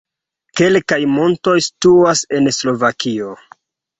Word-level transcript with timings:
Kelkaj 0.59 0.97
montoj 1.17 1.53
situas 1.67 2.23
en 2.39 2.49
Slovakio. 2.61 3.37